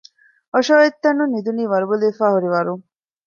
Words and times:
އޮށޮއޮތްތަނުން 0.53 1.31
ނިދުނީ 1.33 1.63
ވަރުބަލިވެފައިހުރިވަރުން 1.71 2.83